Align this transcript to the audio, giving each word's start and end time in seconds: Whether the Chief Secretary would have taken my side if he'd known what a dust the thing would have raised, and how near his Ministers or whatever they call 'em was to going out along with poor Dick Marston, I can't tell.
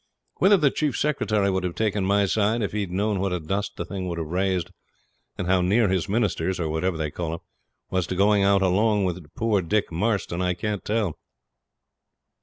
Whether 0.37 0.57
the 0.57 0.71
Chief 0.71 0.97
Secretary 0.97 1.51
would 1.51 1.63
have 1.63 1.75
taken 1.75 2.05
my 2.07 2.25
side 2.25 2.63
if 2.63 2.71
he'd 2.71 2.89
known 2.89 3.19
what 3.19 3.31
a 3.31 3.39
dust 3.39 3.73
the 3.77 3.85
thing 3.85 4.07
would 4.07 4.17
have 4.17 4.25
raised, 4.29 4.71
and 5.37 5.45
how 5.45 5.61
near 5.61 5.89
his 5.89 6.09
Ministers 6.09 6.59
or 6.59 6.69
whatever 6.69 6.97
they 6.97 7.11
call 7.11 7.33
'em 7.35 7.39
was 7.91 8.07
to 8.07 8.15
going 8.15 8.41
out 8.41 8.63
along 8.63 9.05
with 9.05 9.31
poor 9.35 9.61
Dick 9.61 9.91
Marston, 9.91 10.41
I 10.41 10.55
can't 10.55 10.83
tell. 10.83 11.19